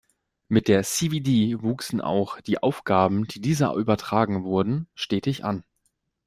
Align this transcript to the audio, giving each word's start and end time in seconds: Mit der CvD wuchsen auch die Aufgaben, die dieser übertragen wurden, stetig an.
Mit 0.47 0.67
der 0.67 0.81
CvD 0.81 1.61
wuchsen 1.61 2.01
auch 2.01 2.41
die 2.41 2.63
Aufgaben, 2.63 3.27
die 3.27 3.39
dieser 3.39 3.75
übertragen 3.75 4.43
wurden, 4.43 4.87
stetig 4.95 5.45
an. 5.45 5.63